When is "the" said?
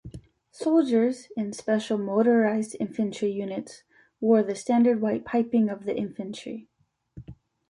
4.41-4.55, 5.85-5.95